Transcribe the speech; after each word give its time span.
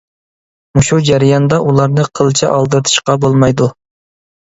مۇشۇ 0.77 0.99
جەرياندا 1.09 1.61
ئۇلارنى 1.67 2.09
قىلچە 2.23 2.53
ئالدىرىتىشقا 2.57 3.21
بولمايدۇ. 3.27 3.73